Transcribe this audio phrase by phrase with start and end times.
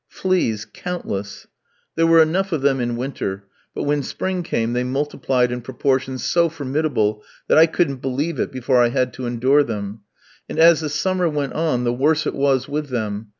[0.09, 1.45] Fleas countless.
[1.93, 3.43] There were enough of them in winter;
[3.75, 8.51] but when spring came they multiplied in proportions so formidable that I couldn't believe it
[8.51, 10.01] before I had to endure them.
[10.49, 13.29] And as the summer went on the worse it was with them.